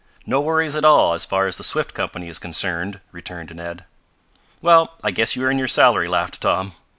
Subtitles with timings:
[0.25, 3.85] "No worries at all, as far as the Swift Company is concerned," returned Ned.
[4.59, 6.71] "Well, I guess you earn your salary," laughed Tom.